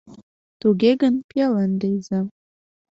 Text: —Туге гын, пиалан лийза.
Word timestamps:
—Туге 0.61 0.91
гын, 1.01 1.15
пиалан 1.29 1.71
лийза. 1.81 2.19